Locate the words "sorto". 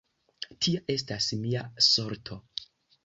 1.89-2.41